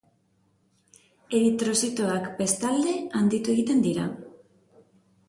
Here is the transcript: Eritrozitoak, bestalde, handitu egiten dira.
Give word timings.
Eritrozitoak, 1.39 2.25
bestalde, 2.39 2.95
handitu 3.21 3.55
egiten 3.55 3.85
dira. 3.85 4.07